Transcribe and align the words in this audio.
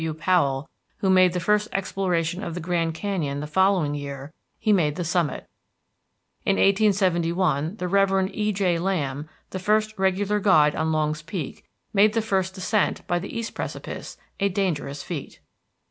W. 0.01 0.15
Powell, 0.15 0.67
who 0.97 1.11
made 1.11 1.33
the 1.33 1.39
first 1.39 1.67
exploration 1.71 2.41
of 2.43 2.55
the 2.55 2.59
Grand 2.59 2.95
Canyon 2.95 3.39
the 3.39 3.45
following 3.45 3.93
year, 3.93 4.33
he 4.57 4.73
made 4.73 4.95
the 4.95 5.03
summit. 5.03 5.47
In 6.43 6.55
1871 6.55 7.75
the 7.75 7.87
Reverend 7.87 8.33
E.J. 8.33 8.79
Lamb, 8.79 9.29
the 9.51 9.59
first 9.59 9.93
regular 9.99 10.39
guide 10.39 10.73
on 10.75 10.91
Longs 10.91 11.21
Peak, 11.21 11.65
made 11.93 12.13
the 12.13 12.21
first 12.23 12.55
descent 12.55 13.05
by 13.05 13.19
the 13.19 13.29
east 13.37 13.53
precipice, 13.53 14.17
a 14.39 14.49
dangerous 14.49 15.03
feat. 15.03 15.39